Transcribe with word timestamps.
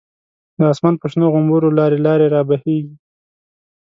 د 0.57 0.59
آسمان 0.71 0.95
په 1.01 1.05
شنو 1.11 1.27
غومبرو، 1.33 1.75
لاری 1.77 1.99
لاری 2.05 2.27
رابهیږی 2.35 2.95